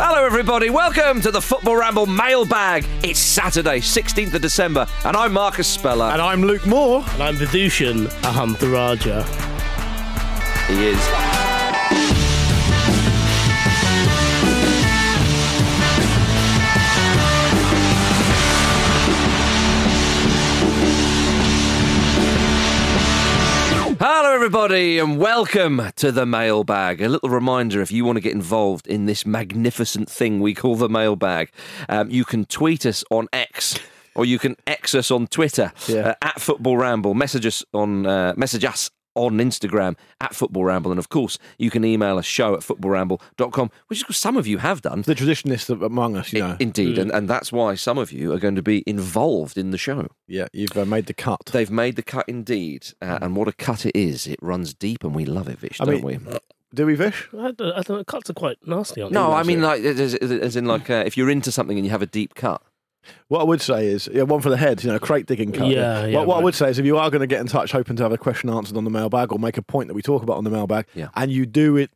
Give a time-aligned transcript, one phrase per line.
[0.00, 0.70] Hello, everybody.
[0.70, 2.86] Welcome to the Football Ramble mailbag.
[3.02, 6.04] It's Saturday, 16th of December, and I'm Marcus Speller.
[6.04, 7.04] And I'm Luke Moore.
[7.14, 9.24] And I'm Vithushan Ehantharajah.
[10.68, 11.37] He is.
[24.48, 27.02] Everybody, and welcome to the mailbag.
[27.02, 30.74] A little reminder if you want to get involved in this magnificent thing we call
[30.74, 31.50] the mailbag,
[31.90, 33.78] um, you can tweet us on X.
[34.14, 35.98] Or you can X us on Twitter Yeah.
[36.08, 37.12] uh, at Football Ramble.
[37.12, 41.70] Message us on uh, message us on Instagram at Football Ramble, and of course you
[41.70, 45.02] can email us show at footballramble.com, which is what some of you have done.
[45.02, 46.56] The traditionalists among us, you know.
[46.60, 49.78] Indeed, and, and that's why some of you are going to be involved in the
[49.78, 50.08] show.
[50.26, 51.46] yeah, you've uh, made the cut.
[51.46, 54.26] They've made the cut indeed, uh, and what a cut it is!
[54.26, 56.38] It runs deep, and we love it, Vish, I don't mean, we?
[56.74, 57.28] Do we, Vish?
[57.32, 59.36] I don't, I don't, cuts are quite nasty, aren't No, they?
[59.36, 62.02] I mean like as, as in like uh, if you're into something and you have
[62.02, 62.62] a deep cut.
[63.28, 65.68] What I would say is, yeah, one for the head, you know, crate digging cut.
[65.68, 67.46] Yeah, yeah, what, what I would say is, if you are going to get in
[67.46, 69.94] touch, hoping to have a question answered on the mailbag or make a point that
[69.94, 71.08] we talk about on the mailbag, Yeah.
[71.14, 71.90] and you do it,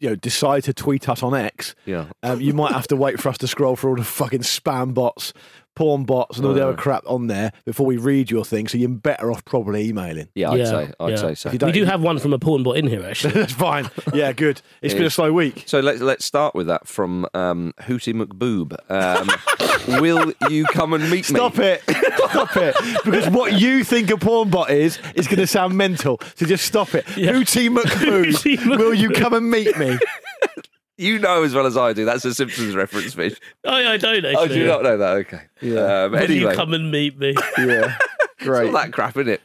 [0.00, 2.06] you know, decide to tweet us on X, Yeah.
[2.22, 4.92] um, you might have to wait for us to scroll through all the fucking spam
[4.92, 5.32] bots,
[5.74, 8.68] porn bots, and all the other crap on there before we read your thing.
[8.68, 10.28] So you're better off probably emailing.
[10.34, 11.16] Yeah, I'd Yeah, say I'd yeah.
[11.16, 11.48] say so.
[11.48, 13.34] If you don't- We do have one from a porn bot in here, actually.
[13.34, 13.90] That's fine.
[14.12, 14.62] Yeah, good.
[14.82, 15.64] It's been a slow week.
[15.66, 18.76] So let's let's start with that from um, Hootie McBoob.
[18.90, 21.36] Um, will you come and meet me?
[21.38, 21.82] Stop it.
[22.30, 22.74] Stop it.
[23.04, 26.20] Because what you think a porn bot is, is going to sound mental.
[26.36, 27.04] So just stop it.
[27.16, 27.32] Yeah.
[27.32, 29.98] Hootie McBoo, Hootie will you come and meet me?
[30.96, 32.04] You know as well as I do.
[32.04, 33.38] That's a Simpsons reference, Vish.
[33.64, 34.36] oh, yeah, I don't actually.
[34.36, 35.16] Oh, do you not know that?
[35.18, 35.40] Okay.
[35.60, 36.04] Yeah.
[36.04, 37.34] Um, anyway, you come and meet me?
[37.58, 37.96] Yeah.
[38.36, 38.66] it's Great.
[38.66, 39.40] all that crap, isn't it?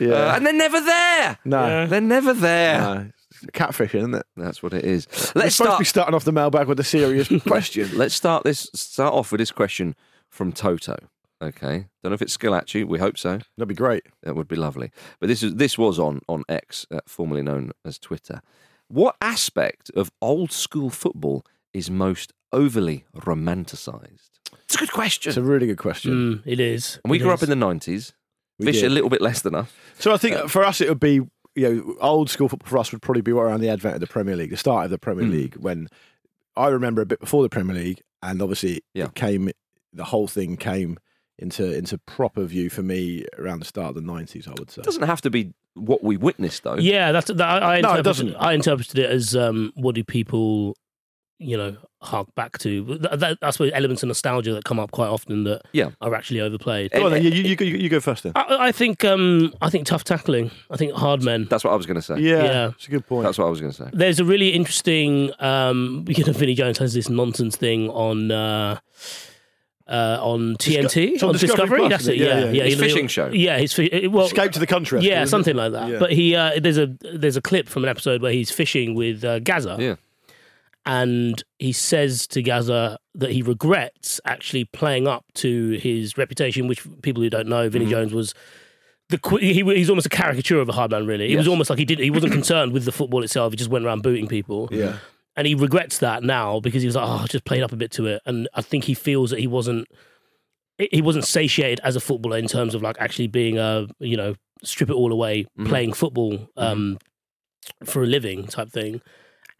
[0.00, 0.14] Yeah.
[0.32, 1.38] Uh, and they're never there.
[1.44, 1.66] no.
[1.66, 1.86] Yeah.
[1.86, 2.78] They're never there.
[2.80, 3.10] no.
[3.30, 4.26] It's Catfishing, isn't it?
[4.36, 5.06] That's what it is.
[5.34, 5.78] We're Let's supposed to start.
[5.78, 7.88] be starting off the mailbag with a serious question.
[7.96, 8.68] Let's start this.
[8.74, 9.94] Start off with this question
[10.28, 10.96] from Toto.
[11.40, 11.86] Okay.
[12.02, 12.84] Don't know if it's skill at you.
[12.88, 13.38] We hope so.
[13.56, 14.02] That'd be great.
[14.24, 14.90] That would be lovely.
[15.20, 18.40] But this is this was on on X, uh, formerly known as Twitter.
[18.88, 24.38] What aspect of old school football is most overly romanticised?
[24.64, 25.30] It's a good question.
[25.30, 26.12] It's a really good question.
[26.12, 26.98] Mm, it is.
[27.04, 27.38] and we It grew is.
[27.38, 28.12] up in the nineties.
[28.58, 28.86] We Vish did.
[28.86, 29.70] a little bit less than us.
[29.98, 31.20] So I think for us, it would be,
[31.54, 34.06] you know, old school football for us would probably be around the advent of the
[34.06, 35.30] Premier League, the start of the Premier Hmm.
[35.32, 35.88] League, when
[36.56, 39.04] I remember a bit before the Premier League, and obviously Yeah.
[39.06, 39.50] it came,
[39.92, 40.98] the whole thing came
[41.38, 44.80] into into proper view for me around the start of the 90s, I would say.
[44.80, 46.76] It doesn't have to be what we witnessed though.
[46.76, 47.62] Yeah, that's that.
[47.62, 48.34] I, I No, it doesn't.
[48.36, 50.76] I interpreted it as um, what do people,
[51.38, 52.84] you know, hark back to?
[52.98, 55.90] That, that, I suppose elements of nostalgia that come up quite often that Yeah.
[56.00, 56.90] are actually overplayed.
[56.92, 58.32] Go on then, you, you, you, go- you go first then.
[58.36, 60.50] I, I think um, I think tough tackling.
[60.70, 61.46] I think hard men.
[61.50, 62.18] That's what I was going to say.
[62.20, 62.68] Yeah, Yeah.
[62.70, 63.24] it's a good point.
[63.24, 63.90] That's what I was going to say.
[63.92, 68.78] There's a really interesting, um, you know, Vinnie Jones has this nonsense thing on uh,
[69.88, 71.78] uh, on TNT it's on on Discovery Discovery.
[71.78, 72.14] Plus, That's it.
[72.14, 72.18] it?
[72.18, 72.50] Yeah, Yeah, yeah.
[72.52, 72.64] yeah.
[72.64, 73.28] His He- fishing show.
[73.32, 75.00] Yeah, his fi- well, Escape to the country.
[75.00, 75.28] yeah, isn't it?
[75.30, 75.88] something like that.
[75.90, 75.98] Yeah.
[75.98, 79.24] But he uh, there's a there's a clip from an episode where he's fishing with
[79.24, 79.94] uh, Gazza, Yeah.
[80.86, 86.86] and he says to Gazza that he regrets actually playing up to his reputation, which
[87.02, 87.90] people who don't know, Vinnie Mm-hmm.
[87.92, 88.34] Jones was.
[89.10, 91.32] The, qu- he, he's almost a caricature of a hard man, really.
[91.32, 91.98] It was almost like he did.
[91.98, 93.54] He wasn't concerned with the football itself.
[93.54, 94.98] He just went around booting people Yeah.
[95.38, 97.76] And he regrets that now because he was like, oh, I just played up a
[97.76, 99.86] bit to it, and I think he feels that he wasn't
[100.78, 104.34] he wasn't satiated as a footballer in terms of like actually being a you know
[104.62, 105.66] strip it all away Mhm.
[105.68, 106.98] playing football um,
[107.84, 109.00] for a living type thing.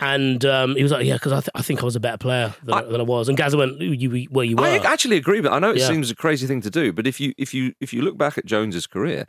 [0.01, 2.19] And um, he was like, "Yeah, because I, th- I think I was a better
[2.19, 4.77] player than I, than I was." And Gazza went, "You, you where you were?" I
[4.79, 5.89] actually agree but I know it Yeah.
[5.89, 8.39] seems a crazy thing to do, but if you if you if you look back
[8.39, 9.27] at Jones's career,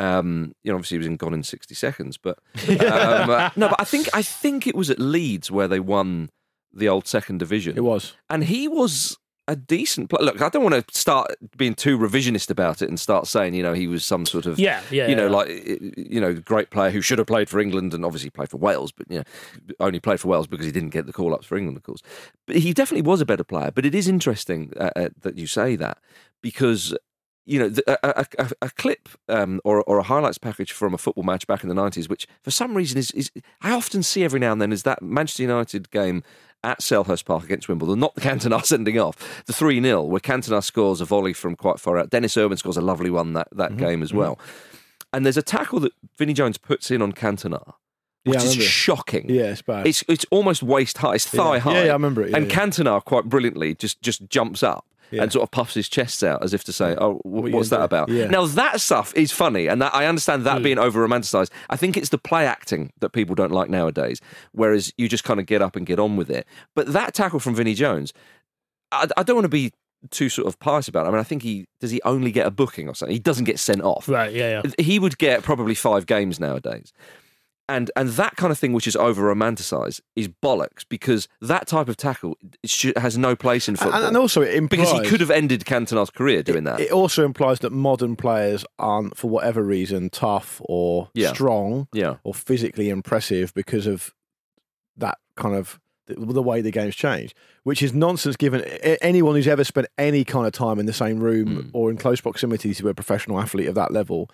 [0.00, 2.38] Um, you know, obviously he was in Gone in sixty seconds, but
[2.68, 6.30] um, uh, no, but I think I think it was at Leeds where they won
[6.72, 7.76] the old second division.
[7.76, 8.14] It was.
[8.28, 9.18] and he was
[9.48, 10.24] a decent player.
[10.24, 13.64] Look, I don't want to start being too revisionist about it and start saying, you
[13.64, 15.32] know, he was some sort of, Yeah, yeah, you know, yeah.
[15.32, 15.48] like,
[15.96, 18.92] you know, great player who should have played for England and obviously played for Wales,
[18.92, 19.24] but, you know,
[19.80, 22.00] only played for Wales because he didn't get the call ups for England, of course.
[22.46, 23.72] But he definitely was a better player.
[23.74, 25.98] But it is interesting uh, uh, that you say that
[26.42, 26.94] because.
[27.46, 30.98] You know, the, a, a, a, clip um, or, or a highlights package from a
[30.98, 33.30] football match back in the 90s, which for some reason is, is
[33.62, 36.22] I often see every now and then, is that Manchester United game
[36.62, 40.62] at Selhurst Park against Wimbledon, not the Cantona sending off, the 3 0, where Cantona
[40.62, 42.10] scores a volley from quite far out.
[42.10, 44.38] Denis Irwin scores a lovely one that, that Mm-hmm, game as well.
[45.12, 47.74] And there's a tackle that Vinnie Jones puts in on Cantona,
[48.24, 49.28] which Yeah, is shocking.
[49.30, 49.86] Yeah, it's bad.
[49.86, 51.60] It's it's almost waist high, it's thigh Yeah.
[51.60, 51.72] high.
[51.72, 52.48] Yeah, yeah, I remember it, and.
[52.48, 55.22] Cantona quite brilliantly just just jumps up Yeah.
[55.22, 57.68] and sort of puffs his chest out as if to say, "Oh, wh- What what's
[57.70, 58.26] that do?" about?" Yeah.
[58.26, 60.62] Now that stuff is funny, and that I understand that hmm.
[60.62, 61.50] being over romanticized.
[61.68, 64.20] I think it's the play acting that people don't like nowadays,
[64.52, 66.46] whereas you just kind of get up and get on with it.
[66.74, 68.12] But that tackle from Vinnie Jones,
[68.92, 69.72] I, I don't want to be
[70.10, 71.08] too sort of pious about it.
[71.08, 73.12] I mean, I think he does he only get a booking or something.
[73.12, 74.84] He doesn't get sent off Right, yeah, yeah.
[74.84, 76.92] he would get probably five games nowadays.
[77.70, 81.88] And and that kind of thing, which is over romanticized, is bollocks because that type
[81.88, 82.36] of tackle
[82.96, 83.94] has no place in football.
[83.94, 86.80] and, and also, it implies because he could have ended Cantona's career doing that.
[86.80, 91.32] It also implies that modern players aren't, for whatever reason, tough or Yeah.
[91.32, 94.12] strong yeah, or physically impressive because of
[94.96, 98.36] that kind of the, way the game's changed, which is nonsense.
[98.36, 98.62] Given
[99.00, 101.68] anyone who's ever spent any kind of time in the same room Hmm.
[101.72, 104.28] or in close proximity to a professional athlete of that level,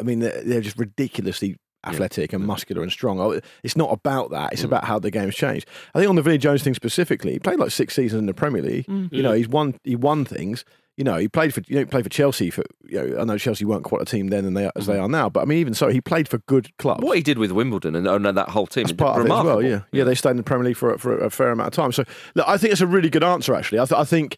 [0.00, 1.56] I mean, they're, they're just ridiculously
[1.86, 3.20] athletic and muscular and strong.
[3.20, 4.52] Oh, It's not about that.
[4.52, 5.68] It's about how the game's changed.
[5.94, 8.34] I think on the Vinnie Jones thing specifically, he played like six seasons in the
[8.34, 8.86] Premier League.
[8.86, 9.06] Hmm.
[9.10, 9.78] You know, he's won.
[9.84, 10.64] He won things.
[10.96, 12.64] You know, he played for you know, he played for Chelsea for.
[12.84, 15.08] You know, I know Chelsea weren't quite a team then and they as they are
[15.08, 17.04] now, but I mean, even so, he played for good clubs.
[17.04, 19.30] what he did with Wimbledon and, and that whole team, That's part of it as
[19.30, 19.56] remarkable.
[19.58, 19.64] well.
[19.64, 21.92] Yeah, yeah, they stayed in the Premier League for for a fair amount of time.
[21.92, 22.02] So
[22.34, 23.54] look, I think it's a really good answer.
[23.54, 24.36] Actually, I, th- I think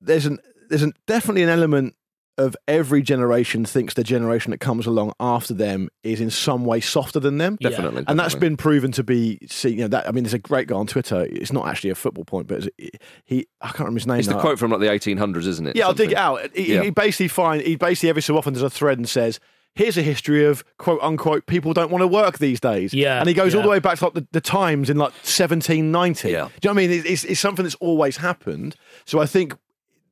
[0.00, 1.94] there's an there's an, definitely an element
[2.38, 6.80] of every generation thinks the generation that comes along after them is in some way
[6.80, 7.58] softer than them.
[7.60, 7.68] Yeah.
[7.70, 9.38] definitely, And that's been proven to be.
[9.48, 11.26] See, you know, that I mean, there's a great guy on Twitter.
[11.30, 12.68] It's not actually a football point, but
[13.24, 14.18] he, I can't remember his name.
[14.18, 15.76] It's the quote from like the 1800s, isn't it?
[15.76, 16.40] Yeah, I'll dig it out.
[16.56, 16.82] He, Yeah.
[16.82, 19.38] he basically find he basically every so often does a thread and says,
[19.74, 23.28] "Here's a history of quote unquote people don't want to work these days." Yeah, and
[23.28, 26.30] he goes all the way back to like the, the times in like 1790.
[26.30, 26.32] Yeah.
[26.32, 26.90] Do you know what I mean?
[26.90, 28.74] It's, it's, it's something that's always happened.
[29.04, 29.54] So I think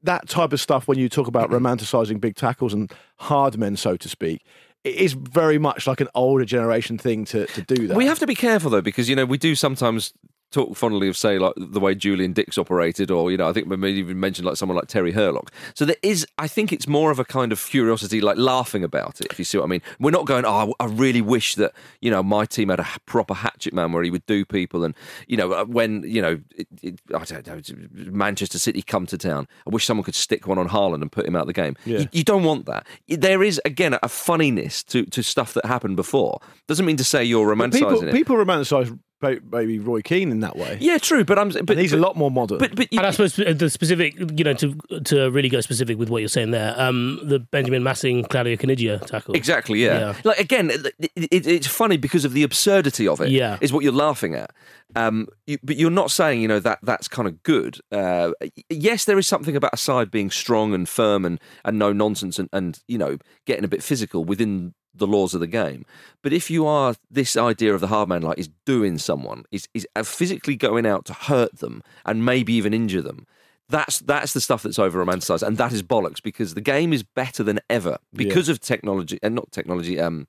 [0.03, 3.97] that type of stuff when you talk about romanticizing big tackles and hard men, so
[3.97, 4.45] to speak.
[4.83, 7.97] It is very much like an older generation thing to, to do that.
[7.97, 10.15] We have to be careful though, because you know we do sometimes
[10.51, 13.69] talk fondly of say like the way Julian Dicks operated, or you know I think
[13.69, 15.51] we may even mention like someone like Terry Hurlock.
[15.75, 19.21] So there is, I think it's more of a kind of curiosity, like laughing about
[19.21, 19.29] it.
[19.31, 20.45] If you see what I mean, we're not going.
[20.45, 24.03] Oh, I really wish that you know my team had a proper hatchet man where
[24.03, 24.95] he would do people, and
[25.27, 29.19] you know uh, when you know it, it, I don't know Manchester City come to
[29.19, 29.47] town.
[29.67, 31.77] I wish someone could stick one on Haaland and put him out of the game.
[31.85, 32.01] Yeah.
[32.01, 32.87] You, you don't want that.
[33.09, 36.41] There is again a funniness to to stuff that happened before.
[36.67, 38.13] Doesn't mean to say you're romanticising people it.
[38.13, 40.79] people romanticize ba- maybe Roy Keane in that way.
[40.81, 41.51] Yeah, true, but I'm.
[41.51, 42.59] But But he's but, a lot more modern.
[42.59, 44.75] But but you, And I suppose uh, the specific, you know, to
[45.05, 49.05] to really go specific with what you're saying there, um, the Benjamin Massing Claudio Caniggia
[49.07, 49.35] tackle.
[49.35, 49.99] exactly, yeah.
[49.99, 50.15] Yeah.
[50.25, 53.31] Like again, it, it, it's funny because of the absurdity of it.
[53.31, 53.59] Yeah.
[53.61, 54.53] is what you're laughing at.
[54.97, 57.79] Um, you, but you're not saying you know that that's kind of good.
[57.93, 58.33] Uh,
[58.69, 62.39] yes, there is something about a side being strong and firm and and no nonsense
[62.39, 65.85] and and you know getting a bit physical within the laws of the game.
[66.23, 69.69] But if you are this idea of the hard man like is doing someone is
[69.75, 73.27] is uh, physically going out to hurt them and maybe even injure them.
[73.69, 77.05] That's that's the stuff that's over romanticized, and that is bollocks because the game is
[77.05, 80.27] better than ever because of technology and not technology, um,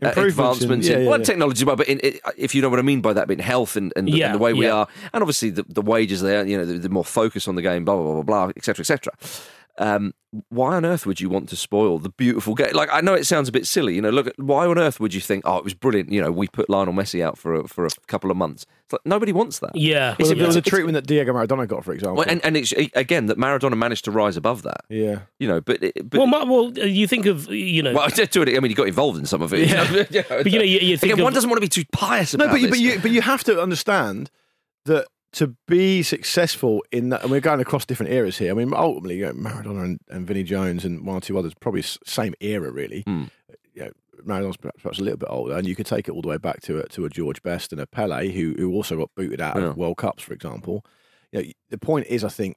[0.00, 0.88] uh, Improvements in- advancements.
[0.88, 1.24] yeah, in, yeah, well, yeah.
[1.24, 2.00] technology, but in,
[2.36, 4.34] if you know what I mean by that, in health and, and, the, Yeah, and
[4.36, 7.04] the way we are, and obviously the, the wages there, you know, the, the more
[7.04, 8.82] focus on the game, blah blah blah blah, etc.
[8.82, 9.12] etc.
[9.78, 10.14] Um,
[10.48, 12.72] why on earth would you want to spoil the beautiful game?
[12.74, 14.10] Like I know it sounds a bit silly, you know.
[14.10, 16.10] Look, at, why on earth would you think, oh, it was brilliant?
[16.10, 18.66] You know, we put Lionel Messi out for a, for a couple of months.
[18.84, 19.70] It's like nobody wants that.
[19.76, 20.16] Yeah.
[20.18, 22.16] It's Well, a- there was a treatment that Diego Maradona got, for example.
[22.16, 24.80] Well, and and it's again that Maradona managed to rise above that.
[24.88, 25.20] yeah.
[25.38, 28.02] You know, but it- but well, my, well, uh, you think of you know, well,
[28.04, 28.48] I did do it.
[28.48, 29.68] I mean, he got involved in some of it.
[29.68, 29.90] Yeah.
[30.10, 31.68] you know, but you know, you, you think again, of, one doesn't want to be
[31.68, 32.70] too pious about No, but you, this.
[32.76, 34.30] but you but you have to understand
[34.86, 38.50] that to be successful in that, and we're going across different eras here.
[38.50, 41.52] I mean, ultimately, you know, Maradona and, and Vinnie Jones and one or two others,
[41.60, 43.02] probably same era, really.
[43.06, 43.24] Hmm.
[43.74, 43.90] You know,
[44.24, 46.38] Maradona's perhaps, perhaps a little bit older, and you could take it all the way
[46.38, 49.40] back to a, to a George Best and a Pele, who who also got booted
[49.40, 49.64] out Yeah.
[49.68, 50.84] of World Cups, for example.
[51.32, 52.56] You know, the point is, I think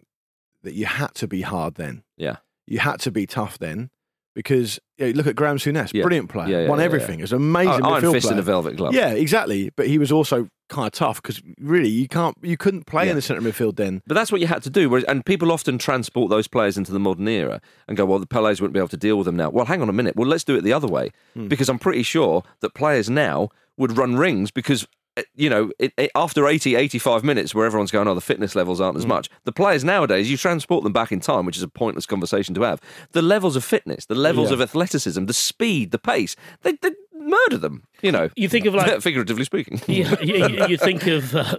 [0.63, 2.03] that you had to be hard then.
[2.17, 2.37] Yeah.
[2.67, 3.89] you had to be tough then
[4.35, 6.03] because you know, look at Graham Souness, Yeah.
[6.03, 7.19] brilliant player, Yeah, yeah, won yeah, everything.
[7.19, 7.83] It was amazing.
[7.83, 8.39] Iron midfield fist in player.
[8.39, 8.93] a velvet glove.
[8.93, 9.71] Yeah, exactly.
[9.75, 13.11] But he was also kind of tough because really you can't, you couldn't play Yeah.
[13.11, 14.01] in the centre midfield then.
[14.07, 14.89] But that's what you had to do.
[14.89, 18.27] Whereas, and people often transport those players into the modern era and go, well, the
[18.27, 19.49] Pelés wouldn't be able to deal with them now.
[19.49, 20.15] Well, hang on a minute.
[20.15, 21.11] Well, let's do it the other way.
[21.33, 21.47] Hmm.
[21.47, 25.93] Because I'm pretty sure that players now would run rings because, uh, you know, it,
[25.97, 29.09] it, after 80, 85 minutes where everyone's going, oh, the fitness levels aren't as Hmm.
[29.09, 29.29] much.
[29.45, 32.61] The players nowadays, you transport them back in time, which is a pointless conversation to
[32.63, 32.81] have.
[33.11, 34.55] The levels of fitness, the levels Yeah.
[34.55, 36.91] of athleticism, the speed, the pace, they, they
[37.27, 38.29] murder them, you know.
[38.35, 39.81] You think of like figuratively speaking.
[39.87, 41.35] you, you, you think of.
[41.35, 41.57] Uh,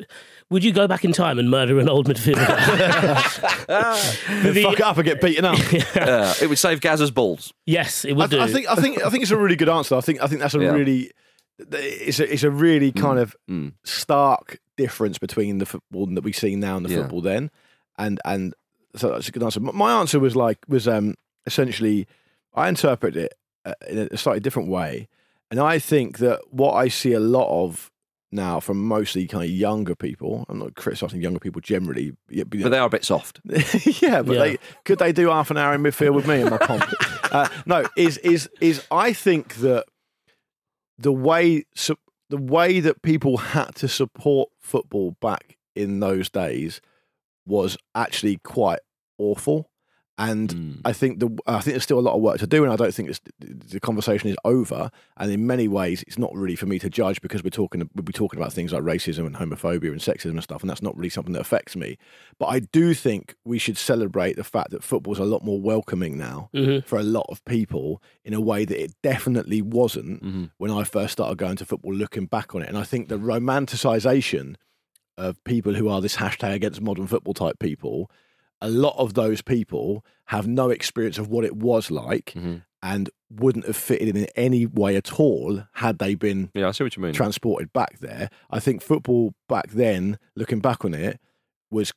[0.51, 2.47] would you go back in time and murder an old midfielder?
[3.69, 5.59] The- Fuck up and get beaten up.
[5.95, 7.53] Uh, it would save Gazza's balls.
[7.67, 8.41] yes, it I, would do.
[8.41, 9.95] I think I think I think it's a really good answer.
[9.95, 10.73] I think I think that's a Yeah.
[10.73, 11.11] really
[11.59, 13.73] it's a, it's a really kind of mm.
[13.85, 17.03] stark difference between the football that we see now and the Yeah.
[17.03, 17.51] football then,
[17.99, 18.55] and and
[18.97, 19.61] so that's a good answer.
[19.61, 21.15] My answer was like was um
[21.47, 22.07] essentially
[22.55, 23.35] I interpret it
[23.65, 25.09] uh, in a slightly different way,
[25.51, 27.91] and I think that what I see a lot of
[28.31, 30.45] now from mostly kind of younger people.
[30.51, 33.41] I'm not criticising younger people generally, but, But they are a bit soft.
[34.03, 34.39] yeah, but Yeah.
[34.41, 36.85] they could they do half an hour in midfield with me in my comp?
[37.33, 39.87] uh, no, is is is I think that
[40.99, 41.97] the way su-
[42.29, 46.83] the way that people had to support football back in those days
[47.47, 48.81] was actually quite
[49.17, 49.71] awful,
[50.19, 50.81] and Mm.
[50.85, 52.77] I think the I think there's still a lot of work to do, and I
[52.77, 54.91] don't think it's, the conversation is over.
[55.17, 58.03] And in many ways, it's not really for me to judge because we're talking we'll
[58.03, 60.97] be talking about things like racism and homophobia and sexism and stuff, and that's not
[60.97, 61.97] really something that affects me.
[62.39, 66.19] But I do think we should celebrate the fact that football's a lot more welcoming
[66.19, 66.85] now Mhm.
[66.85, 70.51] for a lot of people in a way that it definitely wasn't Mhm.
[70.59, 71.95] when I first started going to football.
[71.95, 74.57] Looking back on it, and I think the romanticisation
[75.17, 78.11] of people who are this hashtag against modern football type people,
[78.61, 82.63] a lot of those people have no experience of what it was like Mhm.
[82.83, 86.71] and wouldn't have fitted in in any way at all had they been Yeah, I
[86.73, 87.13] see what you mean.
[87.13, 88.31] transported back there.
[88.51, 91.21] I think football back then, looking back on it,
[91.71, 91.93] was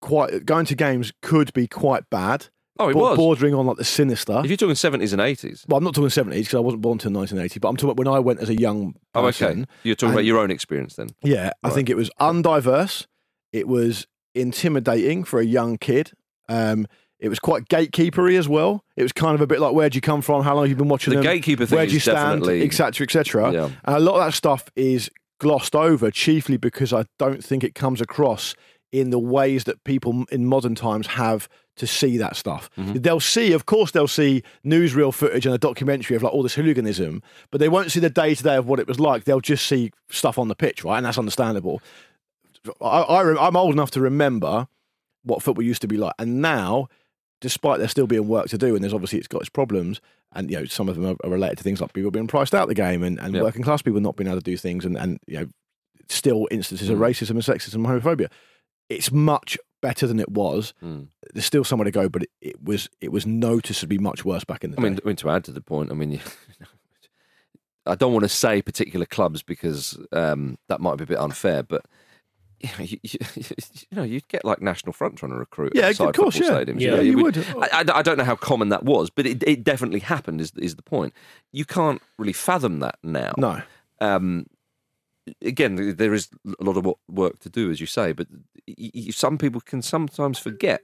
[0.00, 2.46] quite going to games could be quite bad.
[2.80, 3.16] oh, it was.
[3.16, 4.40] bordering on like the sinister.
[4.44, 5.64] If you're talking 70s and 80s.
[5.66, 7.96] Well, I'm not talking seventies because I wasn't born until 1980, but I'm talking about
[8.06, 9.64] when I went as a young Oh, okay.
[9.82, 11.08] You're talking about your own experience then.
[11.24, 13.06] Yeah, I think it was undiverse.
[13.52, 14.06] It was
[14.40, 16.12] intimidating for a young kid.
[16.48, 16.86] Um,
[17.18, 18.84] it was quite gatekeepery as well.
[18.96, 20.44] It was kind of a bit like, where'd you come from?
[20.44, 21.24] How long have you been watching The them?
[21.24, 22.42] gatekeeper thing Where'd you is stand?
[22.42, 22.64] definitely.
[22.64, 23.04] Etc.
[23.04, 23.52] Etc.
[23.52, 23.70] Yeah.
[23.84, 27.74] And a lot of that stuff is glossed over, chiefly because I don't think it
[27.74, 28.54] comes across
[28.92, 32.70] in the ways that people in modern times have to see that stuff.
[32.76, 32.94] Mm-hmm.
[32.94, 36.54] They'll see, of course, they'll see newsreel footage and a documentary of like all this
[36.54, 39.24] hooliganism, but they won't see the day to day of what it was like.
[39.24, 40.96] They'll just see stuff on the pitch, right?
[40.96, 41.80] And that's understandable.
[42.80, 44.68] I, I, I'm old enough to remember
[45.24, 46.88] what football used to be like, and now,
[47.40, 50.00] despite there still being work to do, and there's obviously it's got its problems,
[50.32, 52.62] and you know some of them are, related to things like people being priced out
[52.62, 53.42] of the game and, and Yeah.
[53.42, 55.46] working class people not being able to do things, and and you know
[56.08, 57.02] still instances of Mm.
[57.02, 58.30] racism and sexism and homophobia.
[58.88, 60.72] It's much better than it was.
[60.82, 61.08] Mm.
[61.34, 64.64] There's still somewhere to go, but it, it was it was noticeably much worse back
[64.64, 65.00] in the I mean, day.
[65.04, 66.20] I mean, to add to the point, I mean, you
[67.86, 71.62] I don't want to say particular clubs because um, that might be a bit unfair,
[71.62, 71.86] but
[72.60, 75.72] you know, you, you, you know, you'd get like National Front trying to recruit.
[75.74, 76.50] Yeah, of course, yeah.
[76.50, 76.80] stadiums.
[76.80, 77.38] Yeah, know, you would.
[77.38, 80.40] I, I- I don't know how common that was, but it, it definitely happened.
[80.40, 81.12] Is is the point?
[81.52, 83.32] You can't really fathom that now.
[83.36, 83.62] no,
[84.00, 84.46] um,
[85.42, 86.28] again, there is
[86.60, 88.26] a lot of work to do, as you say, but
[89.10, 90.82] some people can sometimes forget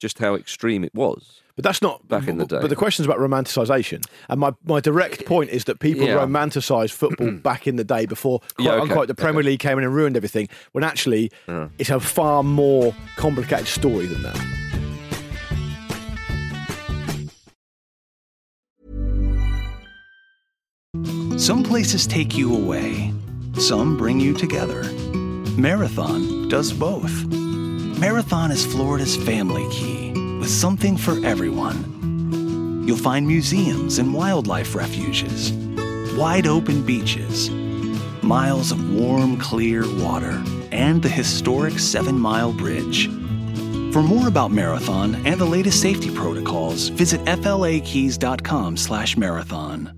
[0.00, 1.42] just how extreme it was.
[1.60, 2.58] But that's not Back in the day.
[2.58, 6.14] But the question's about romanticisation, and my, my direct point is that people Yeah.
[6.14, 7.42] romanticise football mm.
[7.42, 9.94] back in the day before quote Yeah, okay, unquote the Premier League came in and
[9.94, 10.48] ruined everything.
[10.72, 11.68] When actually, Yeah.
[11.78, 14.38] it's a far more complicated story than that.
[21.38, 23.12] Some places take you away,
[23.58, 24.82] some bring you together.
[25.58, 27.26] Marathon does both.
[28.00, 30.09] Marathon is Florida's family key with
[30.50, 32.84] something for everyone.
[32.86, 35.52] You'll find museums and wildlife refuges,
[36.16, 37.50] wide open beaches,
[38.22, 40.42] miles of warm, clear water,
[40.72, 43.08] and the historic Seven Mile Bridge.
[43.92, 49.92] For more about Marathon and the latest safety protocols, visit flakeys.com/marathon.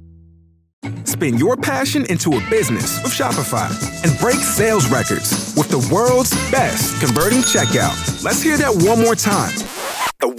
[1.05, 3.71] Spin your passion into a business with Shopify
[4.05, 8.25] and break sales records with the world's best converting checkout.
[8.25, 9.53] Let's hear that one more time.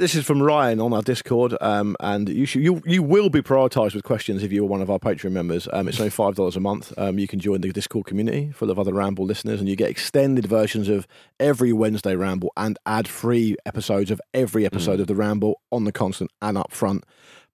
[0.00, 3.42] This is from Ryan on our Discord, um, and you should, you you will be
[3.42, 5.68] prioritised with questions if you are one of our Patreon members.
[5.74, 6.94] Um, it's only five dollars a month.
[6.96, 9.90] Um, you can join the Discord community full of other Ramble listeners, and you get
[9.90, 11.06] extended versions of
[11.38, 16.30] every Wednesday Ramble and ad-free episodes of every episode of the Ramble on the constant
[16.40, 17.04] and up front.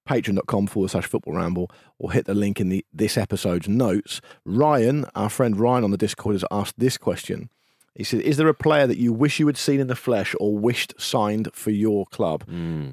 [0.09, 4.21] Patreon.com forward slash football ramble, or hit the link in the this episode's notes.
[4.45, 7.50] Ryan, our friend Ryan on the Discord, has asked this question.
[7.97, 10.35] He said, "Is there a player that you wish you had seen in the flesh
[10.38, 12.45] or wished signed for your club?"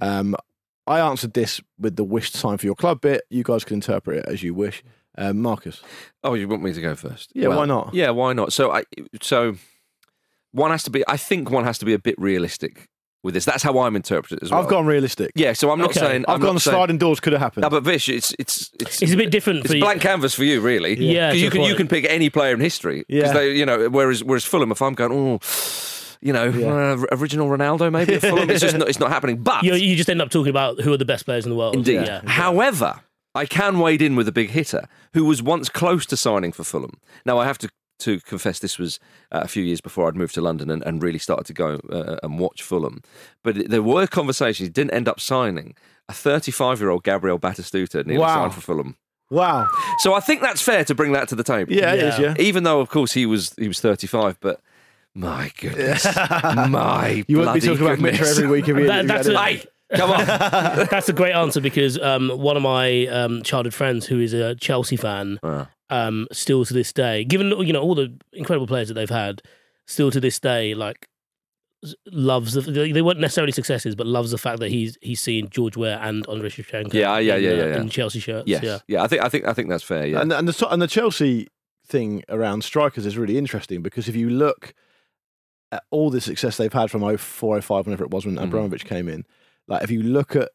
[0.02, 0.36] Um,
[0.86, 3.24] I answered this with the wished sign for your club bit.
[3.30, 4.84] You guys can interpret it as you wish.
[5.18, 5.82] Um, Marcus,
[6.24, 7.32] Oh, you want me to go first?
[7.36, 7.94] Yeah, why not?
[7.94, 8.52] Yeah, why not?
[8.52, 8.84] So, I
[9.22, 9.56] so
[10.52, 11.04] one has to be.
[11.08, 12.90] I think one has to be a bit realistic
[13.24, 13.46] with this.
[13.46, 14.62] That's how I'm interpreting it as well.
[14.62, 15.32] I've gone realistic.
[15.36, 16.00] Yeah, so I'm not Okay.
[16.02, 17.62] saying I've I'm gone not saying- sliding doors could have happened.
[17.64, 19.82] No, but Vish, it's it's it's It's a bit different It's for you.
[19.84, 20.96] blank canvas for you, really.
[21.00, 21.78] Yeah, 'Cause to you a can you point.
[21.78, 23.00] can pick any player in history.
[23.00, 23.34] 'Cause Yeah.
[23.34, 25.40] they, you know, whereas whereas Fulham, if I'm going, oh,
[26.22, 26.68] you know, Yeah.
[27.02, 29.38] uh, original Ronaldo maybe at Fulham, it's just not, it's not happening.
[29.38, 31.56] But you, you just end up talking about who are the best players in the
[31.58, 31.76] world.
[31.76, 32.06] Indeed.
[32.06, 32.22] Yeah.
[32.26, 33.02] However,
[33.36, 36.64] I can wade in with a big hitter who was once close to signing for
[36.64, 36.98] Fulham.
[37.26, 37.70] Now, I have to,
[38.04, 39.00] to confess this was
[39.32, 41.80] uh, a few years before I'd moved to London and, and really started to go
[41.92, 43.02] uh, and watch Fulham.
[43.44, 45.76] But there were conversations, he didn't end up signing.
[46.10, 48.36] A 35 year old Gabriel Batistuta nearly Wow.
[48.44, 48.96] signed for Fulham.
[49.32, 49.68] wow.
[50.00, 51.72] So I think that's fair to bring that to the table.
[51.74, 52.20] Yeah, it is.
[52.20, 52.34] Yeah.
[52.38, 52.44] Yeah.
[52.46, 54.60] Even though, of course, he was he was 35, but
[55.16, 56.06] my goodness.
[56.70, 58.38] my You wouldn't be bloody talking about Mitchell goodness.
[58.38, 59.70] every week if you, That- if you that's had a- it.
[59.96, 60.26] Come on.
[60.90, 64.56] That's a great answer because um, one of my um, childhood friends, who is a
[64.56, 65.70] Chelsea fan, Ah.
[65.94, 69.42] Um, still to this day, given you know all the incredible players that they've had,
[69.86, 71.08] still to this day, like
[72.12, 75.76] loves the, they weren't necessarily successes, but loves the fact that he's he's seen George
[75.78, 76.94] Weah and Andrei Shevchenko.
[76.94, 77.82] Yeah, yeah, in, yeah, uh, yeah, yeah.
[77.82, 78.48] in Chelsea shirts.
[78.48, 78.64] Yes.
[78.64, 79.04] Yeah, Yeah.
[79.04, 80.06] I think I think I think that's fair.
[80.08, 80.22] Yeah.
[80.22, 81.48] And, and the and the Chelsea
[81.86, 84.74] thing around strikers is really interesting because if you look
[85.72, 88.44] at all the success they've had from 04, 05, whenever it was when Mhm.
[88.44, 89.26] Abramovich came in,
[89.68, 90.50] like if you look at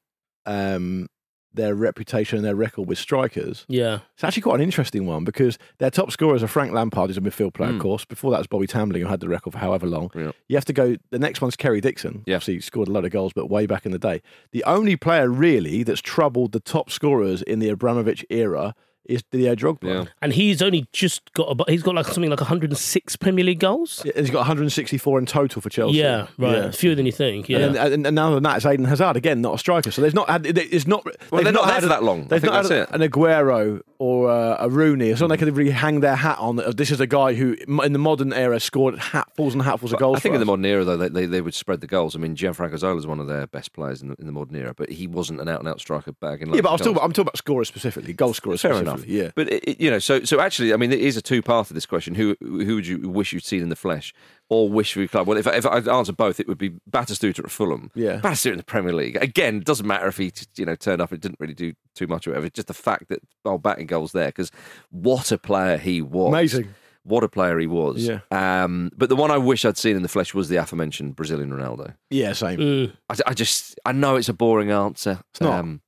[0.47, 1.09] um,
[1.55, 5.59] their reputation and their record with strikers, yeah, it's actually quite an interesting one because
[5.79, 7.77] their top scorers are Frank Lampard, who's a midfield player, Mm.
[7.77, 8.05] of course.
[8.05, 10.11] Before that was Bobby Tambling, who had the record for however long.
[10.15, 10.33] Yeah.
[10.49, 10.97] You have to go.
[11.11, 12.23] The next one's Kerry Dixon.
[12.27, 12.37] Yeah.
[12.37, 14.23] Obviously, he scored a lot of goals, but way back in the day.
[14.53, 18.75] The only player really that's troubled the top scorers in the Abramovich era
[19.09, 19.83] is Didier Drogba.
[19.83, 20.05] Yeah.
[20.23, 24.03] and he's only just got about, he's got like something like 106 Premier League goals.
[24.05, 25.99] Yeah, He's got 164 in total for Chelsea.
[25.99, 26.71] Yeah, right, Yeah.
[26.71, 27.49] fewer than you think.
[27.49, 29.91] Yeah, And, then, and, and now than that, it's Eden Hazard again, not a striker.
[29.91, 30.47] So there's not had.
[30.47, 31.05] It's not.
[31.05, 32.29] Well, they've they're not there had for that long.
[32.29, 33.03] They've think not that's had it.
[33.03, 35.09] an Aguero or uh, a Rooney.
[35.09, 36.57] It's not they could really hang their hat on.
[36.77, 40.19] This is a guy who, in the modern era, scored hatfuls and hatfuls of goals.
[40.19, 40.59] I think for in the us.
[40.59, 42.15] modern era, though, they, they, they would spread the goals.
[42.15, 44.55] I mean, Gianfranco Zola is one of their best players in the, in the modern
[44.57, 46.53] era, but he wasn't an out and out striker back in.
[46.53, 48.98] Yeah, but I'm talking, about, I'm talking about scorers specifically, goal scorers Fair enough.
[48.99, 49.23] Specifically.
[49.25, 49.31] Yeah.
[49.35, 51.71] But it, it- you know, so so actually, I mean, it is a two part
[51.71, 52.15] of this question.
[52.15, 54.13] Who who would you wish you'd seen in the flesh,
[54.49, 55.27] or wish for your club?
[55.27, 57.91] Well, if I, if I answer both, it would be Batistuta at Fulham.
[57.95, 58.21] Yeah.
[58.21, 59.17] Batistuta in the Premier League.
[59.21, 61.13] Again, it doesn't matter if he you know turned up.
[61.13, 62.47] It didn't really do too much or whatever.
[62.47, 64.51] It's just the fact that oh, batting goals there because
[64.91, 66.29] what a player he was.
[66.29, 66.75] Amazing.
[67.05, 68.07] What a player he was.
[68.07, 68.21] Yeah.
[68.31, 71.51] Um, but the one I wish I'd seen in the flesh was the aforementioned Brazilian
[71.51, 71.95] Ronaldo.
[72.11, 72.59] Yeah, same.
[72.59, 72.93] Mm.
[73.09, 75.21] I, I just, I know it's a boring answer.
[75.31, 75.59] It's not.
[75.59, 75.81] Um,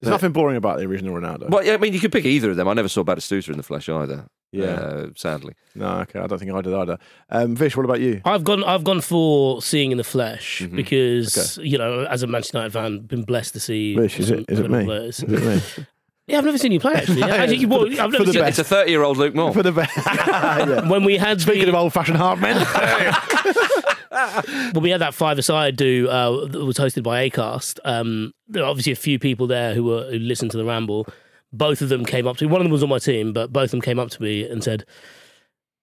[0.00, 1.50] There's nothing boring about the original Ronaldo.
[1.50, 2.66] well, yeah, I mean, you could pick either of them.
[2.68, 4.26] I never saw Batistuta in the flesh either.
[4.52, 4.64] Yeah.
[4.64, 5.54] uh, sadly.
[5.74, 6.98] No, okay, I don't think I did either.
[7.28, 8.20] Um, Vish, what about you?
[8.24, 8.64] I've gone.
[8.64, 10.74] I've gone for seeing in the flesh Mm-hmm.
[10.74, 13.94] because you know, as a Manchester United fan, been blessed to see.
[13.94, 14.84] Vish, is it, is it me?
[14.84, 15.22] players.
[15.22, 15.86] Is it me?
[16.26, 17.18] Yeah, I've never seen you play actually.
[17.26, 18.60] Yeah, actually, well, I've never For the seen, best.
[18.60, 19.52] It's a 30 year old Luke Moore.
[19.52, 19.96] For the best.
[20.06, 20.88] yeah.
[20.88, 22.56] when we had Speaking the, of old fashioned hard men.
[24.72, 27.78] when we had that five aside do uh, that was hosted by Acast.
[27.84, 31.06] Um, there are obviously a few people there who were who listened to the ramble.
[31.52, 32.50] both of them came up to me.
[32.50, 34.48] One of them was on my team, but both of them came up to me
[34.48, 34.84] and said,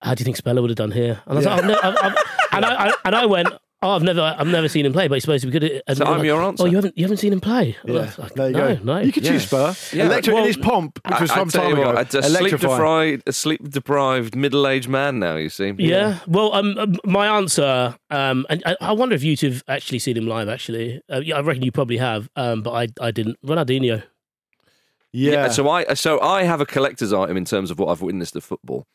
[0.02, 2.18] "How do you think Speller would have done here?" And I was like, I've, I've,
[2.52, 3.50] and I, I and I went,
[3.82, 5.84] "Oh, I've never, I've never seen him play, but he's supposed to be good." At,
[5.88, 6.64] and So I'm like, your answer.
[6.64, 7.76] Oh, you haven't, you haven't seen him play?
[7.86, 8.84] Yeah, like, there you no, go.
[8.84, 8.98] no.
[9.00, 9.32] You could Yeah.
[9.32, 9.76] choose Spur.
[9.94, 11.94] Yeah, Electric well, in his pomp, which was I- some time you ago.
[11.94, 15.36] what, a sleep deprived, a sleep deprived middle-aged man now.
[15.36, 16.20] You see, Yeah.
[16.28, 20.00] Well, um, um, my answer, um, and I, I wonder if you two have actually
[20.00, 20.50] seen him live.
[20.50, 23.38] Actually, uh, yeah, I reckon you probably have, um, but I, I didn't.
[23.46, 24.04] Ronaldinho.
[25.14, 25.48] Yeah.
[25.50, 28.44] So I, so I have a collector's item in terms of what I've witnessed of
[28.44, 28.86] football,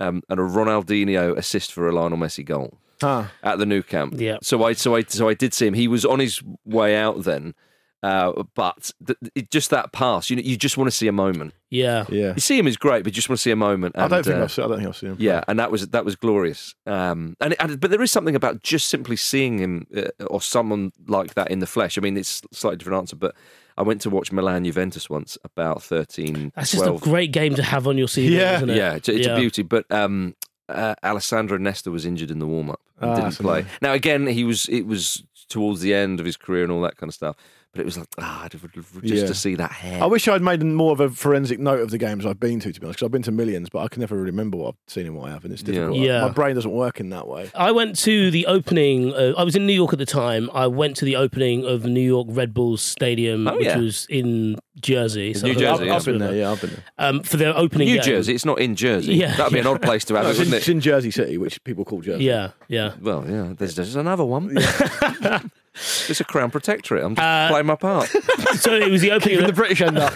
[0.00, 3.24] um, and a Ronaldinho assist for a Lionel Messi goal Huh.
[3.42, 4.14] at the Nou Camp.
[4.16, 4.38] Yeah.
[4.42, 5.74] So I, so I, so I did see him.
[5.74, 7.54] He was on his way out then,
[8.02, 11.12] uh, but th- it, just that pass, you know, you just want to see a
[11.12, 11.52] moment.
[11.68, 12.04] Yeah.
[12.08, 12.32] Yeah.
[12.34, 13.96] You see him is great, but you just want to see a moment.
[13.98, 14.64] I don't think uh, I've seen.
[14.64, 15.16] I don't think I've seen him.
[15.20, 16.74] Yeah, and that was that was glorious.
[16.86, 20.92] Um, and, and but there is something about just simply seeing him uh, or someone
[21.06, 21.96] like that in the flesh.
[21.98, 23.34] I mean, it's a slightly different answer, but
[23.78, 27.62] I went to watch Milan Juventus once about 13, That's just a great game to
[27.62, 28.56] have on your CV, Yeah.
[28.56, 28.76] isn't it?
[28.76, 29.34] Yeah, it's, it's Yeah.
[29.34, 29.62] a beauty.
[29.62, 30.34] But um,
[30.70, 33.64] uh, Alessandro Nesta was injured in the warm up and Ah, didn't play.
[33.82, 36.96] Now again, he was it was towards the end of his career and all that
[36.96, 37.36] kind of stuff.
[37.72, 38.64] But it was like ah, just
[39.04, 39.26] Yeah.
[39.26, 40.02] to see that hair.
[40.02, 42.72] I wish I'd made more of a forensic note of the games I've been to,
[42.72, 44.68] to be honest, because I've been to millions, but I can never really remember what
[44.70, 45.52] I've seen and what I haven't.
[45.52, 45.74] It's Yeah.
[45.74, 45.98] difficult.
[45.98, 46.20] Yeah.
[46.22, 47.48] My brain doesn't work in that way.
[47.54, 49.14] I went to the opening.
[49.14, 50.50] Uh, I was in New York at the time.
[50.52, 53.78] I went to the opening of New York Red Bulls Stadium, Oh, which yeah.
[53.78, 55.32] was in Jersey.
[55.40, 55.94] New Jersey, I've, yeah.
[55.94, 56.84] I've been there, yeah, I've been there.
[56.98, 58.02] Um, for their opening New game.
[58.04, 59.14] Jersey, it's not in Jersey.
[59.14, 60.72] Yeah, That'd be an odd place to have No, it, it's, in, wouldn't it's it?
[60.72, 62.24] in Jersey City, which people call Jersey.
[62.24, 62.94] Yeah, yeah.
[63.00, 64.56] Well, yeah, there's, there's another one.
[65.74, 67.04] it's a crown protectorate.
[67.04, 68.08] I'm just Uh, playing my part.
[68.56, 69.40] So it was the opening.
[69.40, 70.12] Of the British end up.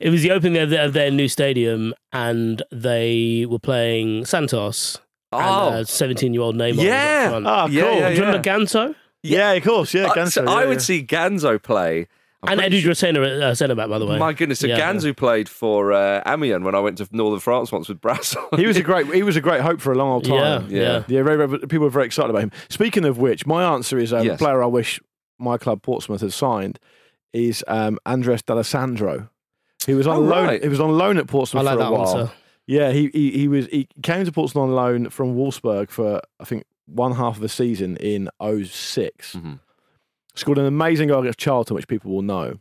[0.00, 4.98] It was the opening of their, of their new stadium, and they were playing Santos.
[5.32, 5.68] Oh.
[5.68, 6.70] and a seventeen-year-old Neymar.
[6.76, 7.28] was up Yeah.
[7.28, 7.46] front.
[7.46, 7.94] Ah, Yeah, cool.
[7.98, 9.92] yeah, Do you remember Ganso Yeah, of course.
[9.94, 10.78] Yeah, Uh, Ganso, so yeah, I would yeah.
[10.78, 12.08] see Ganso play.
[12.42, 14.16] I'm and pretty Edu Dracena, uh, centre back, by the way.
[14.18, 14.78] My goodness, so Yeah.
[14.78, 18.36] Ganso played for uh, Amiens when I went to Northern France once with Brass.
[18.56, 19.12] He was a great.
[19.12, 20.68] He was a great hope for a long old time.
[20.70, 21.02] yeah.
[21.08, 22.52] Yeah, very, very, people were very excited about him.
[22.68, 24.36] Speaking of which, my answer is um, Yes.
[24.36, 25.00] a player I wish
[25.38, 26.78] my club Portsmouth had signed
[27.32, 29.28] is um, Andres D'Alessandro.
[29.86, 30.46] He was on Oh, loan.
[30.46, 30.62] right.
[30.62, 32.18] He was on loan at I Portsmouth like for a that while.
[32.18, 32.32] answer.
[32.66, 36.44] Yeah, he, he he was he came to Portsmouth on loan from Wolfsburg for I
[36.44, 39.58] think one half of a season in 6 Mhm.
[40.38, 42.58] Scored an amazing goal against Charlton, which people will know.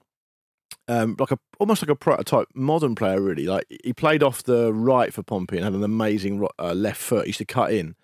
[0.90, 3.46] Um, like a almost like a prototype modern player, really.
[3.46, 7.26] Like he played off the right for Pompey and had an amazing uh, left foot.
[7.26, 7.96] He used to cut in,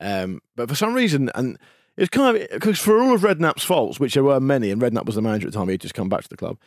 [0.00, 1.58] um, but for some reason, and
[1.96, 5.04] it's kind of because for all of Redknapp's faults, which there were many, and Redknapp
[5.06, 6.58] was the manager at the time, he had just come back to the club.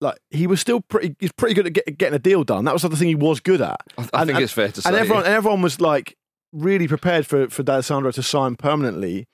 [0.00, 2.64] Like he was still pretty, he's pretty good at get, getting a deal done.
[2.64, 3.80] That was the thing he was good at.
[3.96, 4.88] I, I And- think and- it's fair to say.
[4.88, 6.16] And everyone, and everyone was like
[6.52, 9.26] really prepared for for D'Alessandro to sign permanently,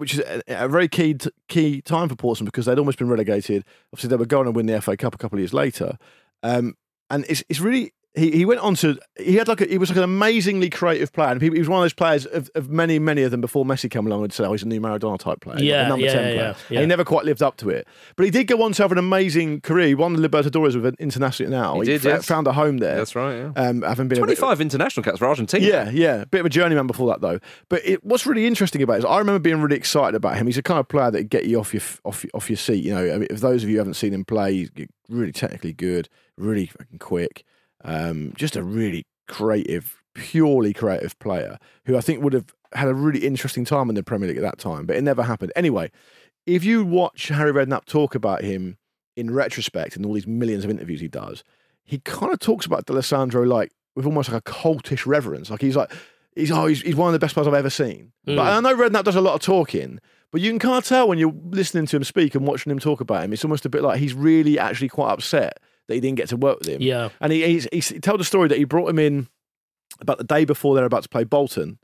[0.00, 3.66] which is a, very key t- key time for Portsmouth because they'd almost been relegated.
[3.92, 5.98] Obviously, they were going to win the FA Cup a couple of years later,
[6.42, 6.74] um,
[7.10, 7.92] and it's it's really.
[8.14, 11.12] He, he went on to he had like a, he was like an amazingly creative
[11.12, 13.40] player and he, he was one of those players of, of many many of them
[13.40, 15.66] before Messi came along and said oh he's a new Maradona type player like a
[15.66, 17.86] Yeah, number yeah, 10 yeah, player yeah, And he never quite lived up to it
[18.16, 20.86] but he did go on to have an amazing career he won the Libertadores with
[20.86, 22.26] an international now He did, fa- yes.
[22.26, 23.36] found a home there That's right.
[23.36, 23.52] Yeah.
[23.54, 25.64] um, having been 25 international caps for Argentina.
[25.64, 26.24] yeah, yeah.
[26.24, 27.38] Bit of a journeyman before that, though.
[27.68, 30.46] But it, what's really interesting about it is I remember being really excited about him.
[30.46, 32.82] He's the kind of player that would get you off your off off your seat.
[32.84, 34.70] You know, I mean, if those of you haven't seen him play, he's
[35.08, 37.44] really technically good, really fucking quick.
[37.84, 42.94] Um, just a really creative, purely creative player who I think would have had a
[42.94, 44.86] really interesting time in the Premier League at that time.
[44.86, 45.52] But it never happened.
[45.56, 45.90] Anyway,
[46.46, 48.76] if you watch Harry Redknapp talk about him
[49.16, 51.44] in retrospect and all these millions of interviews he does,
[51.84, 55.50] he kind of talks about D'Alessandro like with almost like a cultish reverence.
[55.50, 55.92] Like he's like,
[56.36, 58.12] he's oh, he's, he's one of the best players I've ever seen.
[58.36, 59.98] But I know Redknapp does a lot of talking,
[60.30, 62.78] but you can kind of tell when you're listening to him speak and watching him
[62.78, 63.32] talk about him.
[63.32, 65.58] It's almost a bit like he's really actually quite upset
[65.90, 66.80] that he didn't get to work with him.
[66.80, 67.10] Yeah.
[67.20, 69.28] And he, he's, he's, he told a story that he brought him in
[70.00, 71.78] about the day before they're about to play Bolton,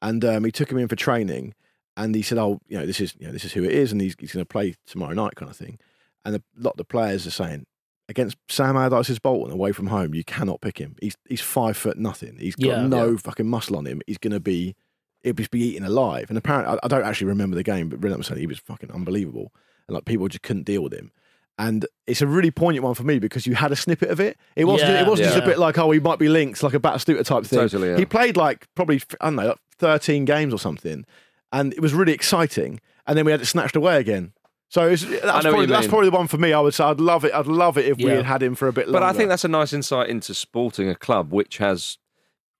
[0.00, 1.54] and um, he took him in for training,
[1.96, 3.92] and he said, "Oh, you know, this is you know this is who it is,
[3.92, 5.78] and he's, he's going to play tomorrow night, kind of thing."
[6.24, 7.66] And a lot of the players are saying,
[8.08, 10.96] against Sam Allardyce's Bolton away from home, you cannot pick him.
[11.00, 12.36] He's he's five foot nothing.
[12.38, 12.86] He's got Yeah.
[12.86, 14.00] no fucking muscle on him.
[14.06, 14.74] He's going to be
[15.22, 16.26] he'll just be eaten alive.
[16.30, 18.58] And apparently, I, I don't actually remember the game, but Redknapp was saying he was
[18.60, 19.52] fucking unbelievable,
[19.88, 21.10] and like people just couldn't deal with him.
[21.58, 24.38] And it's a really poignant one for me because you had a snippet of it.
[24.56, 24.90] It wasn't.
[24.90, 27.24] Yeah, it wasn't just a bit like, oh, he might be linked, like a Batistuta
[27.24, 27.58] type thing.
[27.58, 27.98] Totally, yeah.
[27.98, 31.04] He played like probably I don't know, like thirteen games or something,
[31.52, 32.80] and it was really exciting.
[33.06, 34.32] And then we had it snatched away again.
[34.68, 36.54] So it's, that's, probably, that's probably the one for me.
[36.54, 37.34] I would say I'd love it.
[37.34, 39.00] I'd love it if we had had him for a bit longer.
[39.00, 39.02] But.
[39.02, 41.98] I think that's a nice insight into sporting a club which has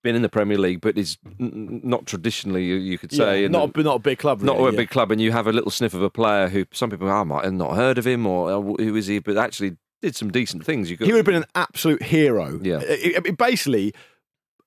[0.02, 3.40] been in the Premier League, but is n- n- not traditionally, you, you could say,
[3.40, 4.40] yeah, and not a, not a big club.
[4.42, 4.70] not a yeah.
[4.70, 7.22] big club, and you have a little sniff of a player who some people I
[7.24, 10.30] might have not heard of him or uh, who is he, but actually did some
[10.32, 10.90] decent things.
[10.90, 12.58] You could, He would have been an absolute hero.
[12.62, 12.80] Yeah.
[12.80, 13.94] It- it- basically,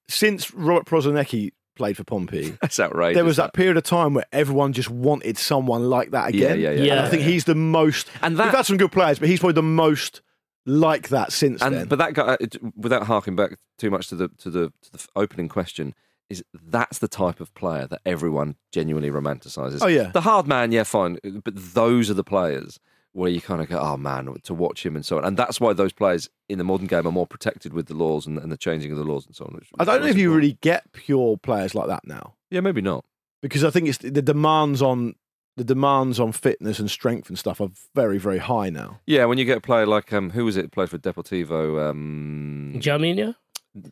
[0.08, 3.15] since Robert Prosinečki played for Pompey, That's outrageous.
[3.17, 6.60] there was that period of time where everyone just wanted someone like that Yeah, again.
[6.60, 6.91] yeah, yeah.
[6.93, 7.10] And I Yeah.
[7.10, 8.08] think he's the most.
[8.21, 10.21] And that- we've had some good players, but he's probably the most
[10.65, 11.88] like that since and then.
[11.88, 12.38] but that guy,
[12.75, 15.93] without harking back too much to the to the to the opening question,
[16.30, 19.80] is that's the type of player that everyone genuinely romanticizes.
[19.82, 20.10] Oh, yeah.
[20.12, 22.80] the hard man, yeah, fine, but those are the players
[23.13, 25.60] where you kind of go, oh man, to watch him and so on, and that's
[25.62, 28.51] why those players in the modern game are more protected with the laws and, and
[28.51, 29.54] the changing of the laws and so on.
[29.54, 32.82] which- I don't know if you really get pure players like that now yeah, maybe
[32.82, 33.06] not.
[33.41, 35.15] because I think it's the demands on
[35.58, 39.00] the demands on fitness and strength and stuff are very very high now.
[39.06, 41.89] Yeah, when you get a player like um, who was it played for Deportivo?
[41.89, 43.36] Um, Jamina?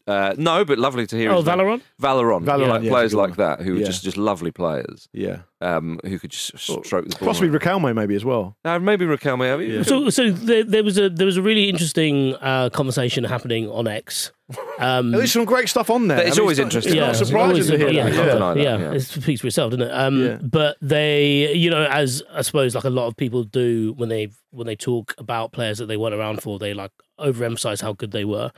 [0.08, 1.32] Uh, no, but lovely to hear.
[1.32, 1.46] Oh, his.
[1.46, 1.82] Valeron?
[2.02, 5.10] Valeron, Valeron, like yeah, players like that who are just just lovely players.
[5.12, 7.28] Yeah, um, who could just stroke the ball.
[7.28, 8.56] possibly Riquelme maybe as well.
[8.64, 9.54] Uh, maybe Riquelme.
[9.54, 13.24] I mean, So, so there, there was a there was a really interesting uh, conversation
[13.26, 14.32] happening on X.
[14.78, 16.22] Um, There's some great stuff on there.
[16.28, 16.92] It's always not- interesting.
[16.94, 18.38] It's Yeah, not it's surprising always- to hear yeah, that.
[18.38, 18.64] Can't Yeah.
[18.64, 18.92] yeah, yeah.
[18.94, 19.92] it speaks for itself, doesn't it?
[19.92, 20.38] Um, Yeah.
[20.44, 24.30] But they, you know, as I suppose, like a lot of people do when they
[24.52, 28.12] when they talk about players that they weren't around for, they like overemphasize how good
[28.12, 28.52] they were.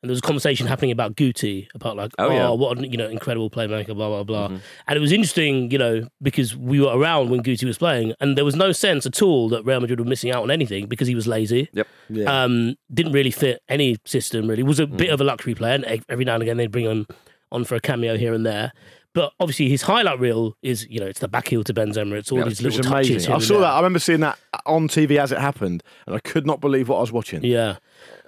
[0.00, 0.68] And there was a conversation mm.
[0.68, 2.50] happening about Guti, about like, Oh, oh, yeah.
[2.50, 4.48] what an you know incredible playmaker, blah blah blah.
[4.48, 4.56] Mm-hmm.
[4.86, 8.38] And it was interesting, you know, because we were around when Guti was playing, and
[8.38, 11.08] there was no sense at all that Real Madrid were missing out on anything because
[11.08, 11.68] he was lazy.
[11.72, 11.88] Yep.
[12.10, 12.44] Yeah.
[12.44, 14.46] Um, didn't really fit any system.
[14.46, 15.14] Really, was a bit mm.
[15.14, 15.74] of a luxury player.
[15.74, 17.06] And e- every now and again, they'd bring him
[17.50, 18.72] on for a cameo here and there.
[19.18, 22.12] But obviously, his highlight reel is you know it's the back heel to Benzema.
[22.12, 23.10] It's all Yeah, these little touches.
[23.10, 23.30] amazing.
[23.30, 23.62] here I saw there.
[23.62, 23.72] that.
[23.72, 26.98] I remember seeing that on TV as it happened, and I could not believe what
[26.98, 27.42] I was watching.
[27.42, 27.78] Yeah.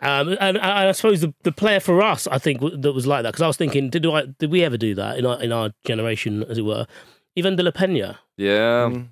[0.03, 3.23] Um, and, and I suppose the, the player for us, I think, that was like
[3.23, 5.53] that because I was thinking, did I did we ever do that in our in
[5.53, 6.87] our generation, as it were?
[7.37, 8.89] Even De La Pena, yeah.
[8.91, 9.11] Mm.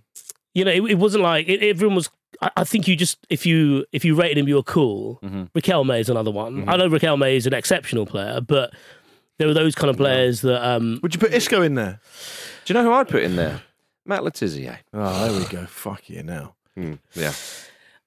[0.55, 2.11] you know, it, it wasn't like it, everyone was.
[2.43, 5.21] I, I think you just if you if you rated him, you were cool.
[5.23, 5.87] Mhm.
[5.87, 6.69] May is another one.
[6.69, 8.75] I know Riquelme is an exceptional player, but
[9.39, 12.01] there were those kind of players that um, Would you put Isco in there?
[12.65, 13.63] Do you know who I'd put in there?
[14.05, 14.79] Matt Le Tissier.
[14.93, 15.67] Oh, there we go.
[15.67, 16.55] Fuck you now.
[16.75, 17.33] Hmm, yeah.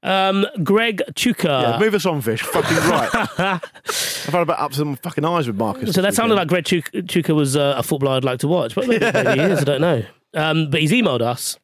[0.03, 1.61] um, Greg Chuka.
[1.61, 2.41] Yeah, move us on, Vish.
[2.41, 3.09] Fucking right.
[3.39, 5.93] I've had about up to some fucking eyes with Marcus.
[5.93, 6.47] So that sounded like.
[6.47, 9.45] Greg Chuka, Chuka was uh, a footballer I'd like to watch, but maybe, maybe he
[9.45, 9.59] is.
[9.59, 10.03] I don't know.
[10.33, 11.57] Um, but he's emailed us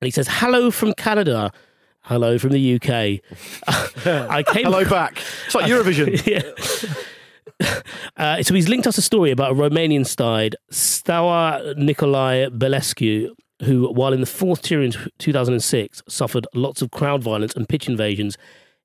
[0.00, 1.52] and he says, "Hello from Canada,
[2.02, 3.20] hello from the UK.
[4.06, 4.64] I came.
[4.64, 5.18] Hello back.
[5.46, 6.24] It's like Eurovision.
[6.26, 6.94] yeah.
[8.16, 13.28] Uh, so he's linked us a story about a Romanian side, Steaua Nicolae Bălcescu,
[13.62, 17.88] who, while in the fourth tier in 2006, suffered lots of crowd violence and pitch
[17.88, 18.36] invasions,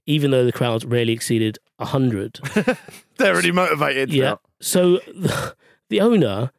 [0.06, 2.40] even though the crowds rarely exceeded 100.
[3.18, 4.14] They're really motivated.
[4.14, 4.36] Yeah.
[4.62, 5.56] So the,
[5.90, 6.52] the owner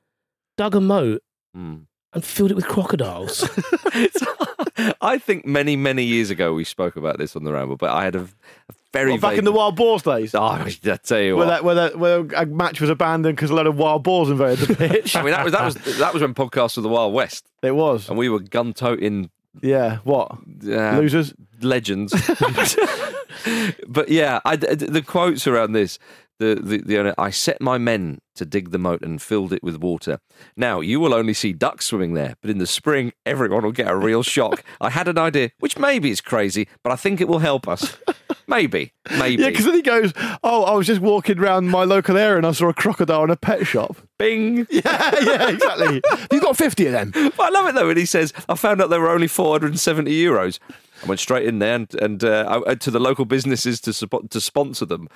[0.59, 1.23] dug a moat
[1.55, 1.77] Hmm.
[2.13, 3.49] and filled it with crocodiles.
[5.01, 8.05] I think many, many years ago we spoke about this on the ramble, but I
[8.05, 8.23] had a,
[8.69, 10.35] a very What, back vague- in the wild boars days.
[10.35, 10.71] Oh, I
[11.03, 11.53] tell you Where what.
[11.53, 14.69] that, where that, where a match was abandoned because a lot of wild boars invaded
[14.69, 15.15] the pitch.
[15.17, 17.73] I mean, that was that was that was when podcasts were the Wild West, it
[17.75, 18.09] was.
[18.09, 19.31] and we were gun toting
[19.63, 19.99] Yeah.
[20.05, 20.33] What?
[20.67, 21.35] uh, Losers.
[21.61, 22.13] legends.
[23.89, 25.99] but yeah, I, the quotes around this.
[26.39, 29.63] The, the, the owner, I set my men to dig the moat and filled it
[29.63, 30.19] with water.
[30.55, 33.89] Now, you will only see ducks swimming there, but in the spring, everyone will get
[33.89, 34.63] a real shock.
[34.79, 37.97] I had an idea, which maybe is crazy, but I think it will help us.
[38.49, 38.93] Maybe.
[39.19, 39.43] Maybe.
[39.43, 40.13] Yeah, because then he goes,
[40.45, 43.31] "Oh, I was just walking around my local area and I saw a crocodile in
[43.31, 44.67] a pet shop." Bing.
[44.71, 46.03] Yeah, yeah, exactly.
[46.31, 47.11] You've got fifty of them.
[47.37, 50.11] But I love it though when he says, "I found out there were only 470
[50.11, 50.59] euros."
[51.03, 54.31] I went straight in there and, and uh, I, to the local businesses to support,
[54.31, 55.09] to sponsor them,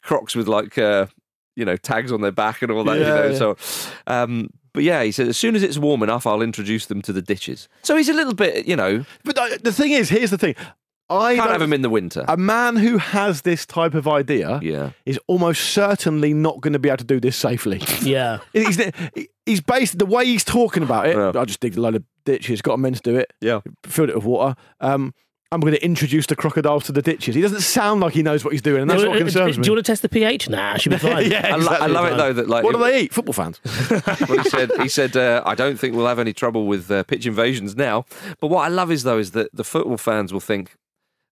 [0.00, 1.06] Crocs with like uh,
[1.56, 2.98] you know tags on their back and all that.
[2.98, 3.36] you know, yeah.
[3.36, 3.56] so.
[4.06, 7.12] Um, but yeah, he said as soon as it's warm enough, I'll introduce them to
[7.12, 7.66] the ditches.
[7.82, 10.54] So he's a little bit, you know, But uh, the thing is, here's the thing.
[11.08, 12.24] I can't have him in the winter.
[12.26, 16.78] a man who has this type of idea yeah, is almost certainly not going to
[16.78, 17.80] be able to do this safely.
[18.02, 18.38] yeah.
[18.52, 18.80] he's,
[19.44, 21.16] he's based the way he's talking about it.
[21.16, 21.40] Yeah.
[21.40, 23.60] I just digged a load of ditches, got a men to do it, yeah.
[23.84, 24.56] filled it with water.
[24.80, 25.14] Um,
[25.52, 27.36] I'm going to introduce the crocodiles to the ditches.
[27.36, 29.54] He doesn't sound like he knows what he's doing, and that's do, what you, concerns
[29.54, 29.66] do me.
[29.66, 30.48] you want to test the pH?
[30.48, 31.30] Nah, I should be fine.
[31.30, 33.14] yeah, I, lo- I love it though that like What do they eat?
[33.14, 33.60] Football fans.
[34.28, 37.04] Well, he said, he said, uh, I don't think we'll have any trouble with uh,
[37.04, 38.06] pitch invasions now.
[38.40, 40.74] But what I love is though is that the football fans will think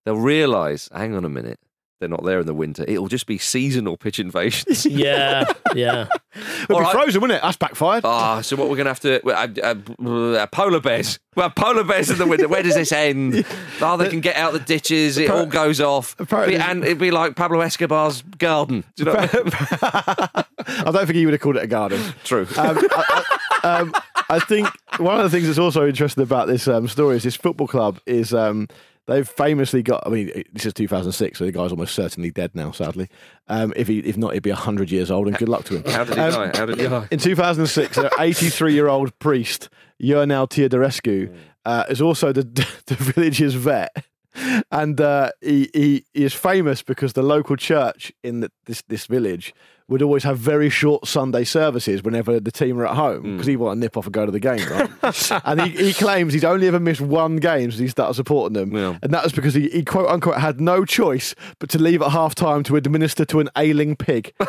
[0.04, 1.58] they'll realise, hang on a minute,
[2.00, 2.84] they're not there in the winter.
[2.86, 4.84] It'll just be seasonal pitch invasions.
[4.94, 6.08] Yeah, yeah.
[6.34, 6.92] It'd be All right.
[6.92, 7.42] frozen, wouldn't it?
[7.42, 8.04] That's backfired.
[8.04, 11.18] Ah, so what we're going to have to well, uh, uh, uh, polar bears.
[11.36, 12.48] Well, polar bears in the winter.
[12.48, 13.44] Where does this end?
[13.80, 15.18] Oh, they can get out the ditches.
[15.18, 16.14] It all goes off.
[16.18, 18.84] Apparently- and it'd be like Pablo Escobar's garden.
[18.96, 19.14] Do you know?
[19.14, 20.44] what I mean?
[20.86, 22.00] I don't think he would have called it a garden.
[22.24, 22.46] True.
[22.56, 23.24] Um, I,
[23.62, 23.94] I, um,
[24.30, 27.36] I think one of the things that's also interesting about this um, story is this
[27.36, 28.68] football club is um,
[29.06, 30.02] They've famously got.
[30.06, 32.70] I mean, this is 2006, so the guy's almost certainly dead now.
[32.70, 33.08] Sadly,
[33.48, 35.26] um, if he if not, he'd be 100 years old.
[35.28, 35.92] And good luck to him.
[35.92, 36.58] How did he Um, die?
[36.58, 37.08] How did he die?
[37.10, 39.68] In 2006, an 83 year old priest,
[40.02, 41.36] Ionel Teodorescu,
[41.66, 42.42] uh, is also the,
[42.86, 43.94] the village's vet.
[44.72, 49.06] And uh, he, he, he is famous because the local church in the, this, this
[49.06, 49.54] village
[49.88, 53.54] would always have very short Sunday services whenever the team are at home because he
[53.56, 54.66] wanted to nip off and go to the game.
[54.70, 55.30] Right?
[55.44, 58.74] and he, he claims he's only ever missed one game since he started supporting them.
[58.74, 58.98] Yeah.
[59.02, 62.10] And that was because he, he quote unquote had no choice but to leave at
[62.12, 64.32] half time to administer to an ailing pig.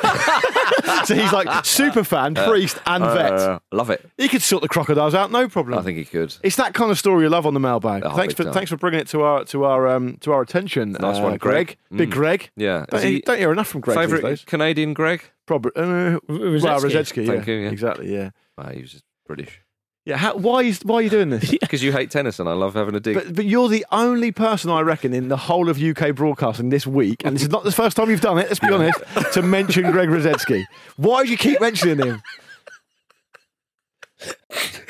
[1.05, 3.33] so he's like super fan, priest, and vet.
[3.33, 4.07] Uh, love it.
[4.17, 5.77] He could sort the crocodiles out, no problem.
[5.77, 6.33] I think he could.
[6.43, 8.03] it's that kind of story you love on the mailbag.
[8.05, 8.53] Oh, thanks for time.
[8.53, 10.93] thanks for bringing it to our to our um to our attention.
[10.93, 11.77] Nice uh, one, Greg.
[11.93, 12.13] Big Mm.
[12.13, 12.49] Greg.
[12.55, 12.85] Yeah.
[12.89, 14.45] Don't, he don't hear enough from Greg Favorite.
[14.45, 15.23] Canadian Greg?
[15.45, 15.71] Probably.
[15.75, 16.79] Uh, well, Rusedski.
[16.81, 17.53] Rusedski, Thank yeah.
[17.53, 17.69] you, yeah.
[17.69, 18.13] Exactly.
[18.13, 18.29] Yeah.
[18.57, 19.61] Ah, he was just British.
[20.05, 20.17] Yeah.
[20.17, 21.49] How, why is why are you doing this?
[21.59, 23.15] Because you hate tennis and I love having a dig.
[23.15, 26.85] But, but you're the only person I reckon in the whole of UK broadcasting this
[26.88, 28.47] week, and this is not the first time you've done it.
[28.47, 28.99] Let's be honest,
[29.33, 30.65] to mention Greg Rusedski.
[30.97, 32.21] Why do you keep mentioning him?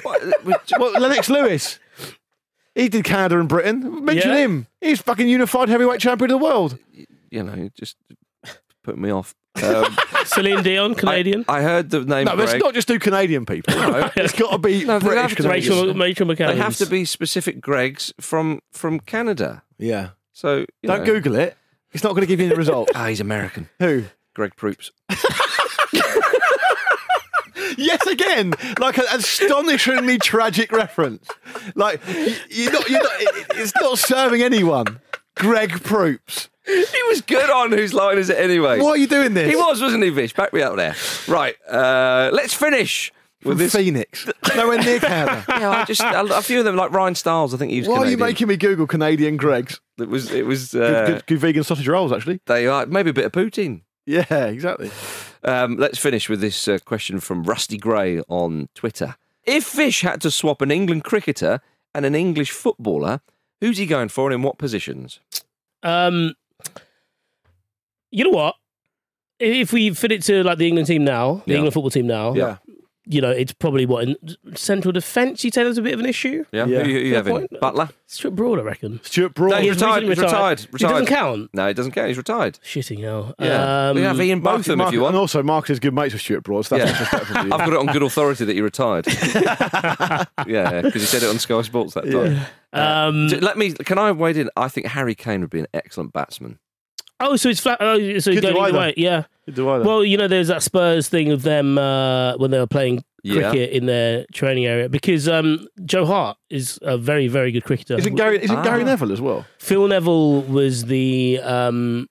[0.04, 1.80] well, Lennox Lewis.
[2.76, 4.04] He did Canada and Britain.
[4.04, 4.38] Mention Yeah.
[4.38, 4.68] him.
[4.82, 6.78] He's fucking unified heavyweight champion of the world.
[7.32, 7.96] you know, just
[8.84, 9.34] put me off.
[9.64, 11.46] Um, Celine Dion, Canadian.
[11.48, 13.74] I, I heard the name No, let's not just do Canadian people.
[14.16, 16.48] it's got to be No, they British have to- Rachel, Rachel McAdams.
[16.48, 19.64] They have to be specific Gregs from from Canada.
[19.78, 20.10] Yeah.
[20.34, 21.06] So you Don't know.
[21.06, 21.56] Google it.
[21.94, 22.90] It's not going to give you the result.
[22.94, 23.70] Ah, he's American.
[23.80, 24.06] Who?
[24.34, 24.92] Greg Proops.
[27.78, 31.28] Yet again, like an astonishingly tragic reference.
[31.74, 32.02] Like
[32.50, 33.12] you're not, you're not,
[33.56, 35.00] it's not serving anyone.
[35.36, 36.50] Greg Proops.
[36.66, 38.80] He was good on whose line is it anyway?
[38.80, 39.50] Why are you doing this?
[39.50, 40.34] He was, wasn't he, Vish?
[40.34, 40.96] Back me up there.
[41.28, 41.56] Right.
[41.70, 43.12] Uh, let's finish
[43.44, 43.74] with this.
[43.76, 44.28] Phoenix.
[44.56, 45.46] Nowhere near Canada.
[45.50, 47.54] Yeah, I just a, a few of them like Ryan Stiles.
[47.54, 47.88] I think he was.
[47.88, 49.80] Why are you making me Google Canadian Gregs?
[50.00, 50.32] It was.
[50.32, 50.72] It was.
[50.72, 52.40] Good, Uh, good, good vegan sausage rolls, actually.
[52.48, 53.82] They are maybe a bit of poutine.
[54.08, 54.92] Yeah, exactly.
[55.44, 59.16] Um, let's finish with this uh, question from Rusty Gray on Twitter.
[59.44, 61.60] If Vish had to swap an England cricketer
[61.94, 63.22] and an English footballer,
[63.62, 65.20] who's he going for and in what positions?
[65.84, 66.34] Um,
[68.16, 68.56] you know what?
[69.40, 71.56] If we fit it to like the England team now, the Yeah.
[71.58, 72.58] England football team now, Yeah.
[73.06, 74.16] you know, it's probably what in
[74.56, 75.44] central defence.
[75.44, 76.46] You say there's a bit of an issue.
[76.54, 76.80] Yeah, Yeah.
[76.84, 77.34] Who, who you Fair having?
[77.34, 77.52] point.
[77.62, 77.90] Buttler?
[78.08, 79.02] Stuart Broad, I reckon.
[79.04, 79.50] Stuart Broad.
[79.50, 80.04] No, he's He's retired.
[80.04, 80.60] recently He's retired.
[80.62, 80.90] He Retired.
[80.92, 81.50] doesn't count.
[81.54, 82.08] No, he doesn't count.
[82.08, 82.60] He's retired.
[82.64, 83.36] Shitting hell.
[83.40, 85.16] Yeah, Um, we have Ian Mark- Botham Mark- if you want.
[85.16, 86.98] And also, Marcus is good mates with Stuart Broad, so that's Yeah.
[86.98, 87.54] disrespectful to you.
[87.54, 89.06] I've got it on good authority that he retired.
[90.48, 92.40] yeah, because he said it on Sky Sports that time.
[92.74, 93.72] Um, So let me.
[93.74, 94.50] Can I wade in?
[94.56, 96.60] I think Harry Kane would be an excellent batsman.
[97.20, 97.78] Oh, so it's flat.
[97.80, 98.80] Oh, so it's Could going do either either.
[98.88, 98.94] way.
[98.98, 99.24] Yeah.
[99.54, 99.78] Do I?
[99.80, 103.50] Well, you know, there's that Spurs thing of them uh, when they were playing Yeah.
[103.52, 107.98] cricket in their training area because um, Joe Hart is a very, very good cricketer.
[107.98, 108.86] isn't Gary, isn't Gary Ah.
[108.86, 109.46] Neville as well?
[109.60, 112.08] Phil Neville was the um,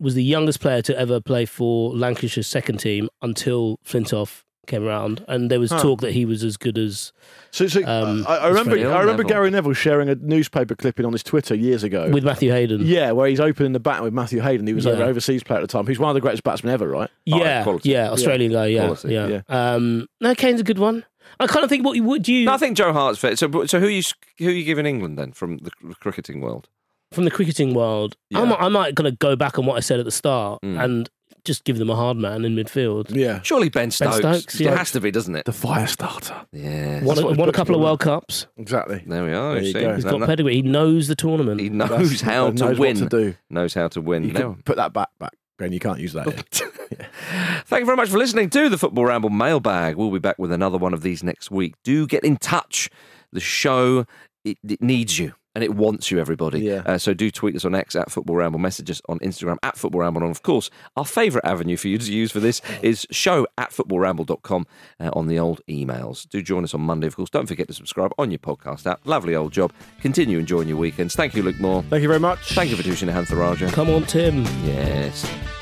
[0.00, 5.24] was the youngest player to ever play for Lancashire's second team until Flintoff came around,
[5.28, 5.82] and there was Huh.
[5.82, 7.12] talk that he was as good as
[7.50, 9.24] So, so Um, I, I remember, I remember Neville.
[9.28, 12.08] Gary Neville sharing a newspaper clipping on his Twitter years ago.
[12.10, 12.86] with Matthew Hayden.
[12.86, 14.66] yeah, where he's opening the bat with Matthew Hayden.
[14.66, 14.92] He was Yeah.
[14.92, 15.86] an overseas player at the time.
[15.86, 17.10] He's one of the greatest batsmen ever, right?
[17.26, 17.90] yeah, quality.
[17.90, 18.66] yeah, Australian guy.
[18.66, 19.40] Yeah, Quality, yeah.
[19.48, 21.04] Um, no, Kane's a good one.
[21.40, 23.38] I kind of think what you would you No, I think Joe Hart's fit.
[23.38, 24.02] So, so who you
[24.38, 25.70] who you giving England then from the
[26.00, 26.68] cricketing world?
[27.12, 28.16] from the cricketing world.
[28.34, 28.44] I Yeah.
[28.46, 30.82] might, I might kind of go back on what I said at the start Mm.
[30.82, 31.10] and
[31.44, 33.14] just give them a hard man in midfield.
[33.14, 33.40] Yeah.
[33.42, 34.16] Surely Ben Stokes.
[34.16, 34.72] Stokes, yeah.
[34.72, 35.44] It has to be, doesn't it?
[35.44, 36.46] The fire starter.
[36.52, 37.02] Yeah.
[37.02, 37.80] Won, That's a, won a couple of.
[37.80, 38.46] World Cups.
[38.56, 39.02] Exactly.
[39.06, 39.54] There we are.
[39.54, 39.80] There you see?
[39.80, 39.94] go.
[39.94, 40.54] He's And got that- pedigree.
[40.54, 41.60] He knows the tournament.
[41.60, 42.96] He knows That's- how knows to what win.
[42.96, 43.34] to do.
[43.50, 44.24] Knows how to win.
[44.24, 44.40] You No.
[44.54, 45.32] can put that back back.
[45.58, 46.24] Ben, you can't use that.
[46.26, 46.42] here.
[47.66, 49.96] Thank you very much for listening to the Football Ramble mailbag.
[49.96, 51.74] We'll be back with another one of these next week.
[51.84, 52.88] Do get in touch.
[53.32, 54.06] The show
[54.44, 55.34] it, it needs you.
[55.54, 56.60] And it wants you, everybody.
[56.60, 56.82] Yeah.
[56.86, 59.76] Uh, so do tweet us on X at Football Ramble, message us on Instagram at
[59.76, 60.22] Football Ramble.
[60.22, 63.70] And of course, our favourite avenue for you to use for this is show at
[63.70, 64.66] footballramble.com
[65.00, 66.28] uh, on the old emails.
[66.28, 67.30] Do join us on Monday, of course.
[67.30, 69.06] Don't forget to subscribe on your podcast app.
[69.06, 69.72] Lovely old job.
[70.00, 71.14] Continue enjoying your weekends.
[71.14, 71.82] Thank you, Luke Moore.
[71.84, 72.54] Thank you very much.
[72.54, 73.72] Thank you for tuning in, Ehantharajah.
[73.72, 74.44] Come on, Tim.
[74.64, 75.61] Yes.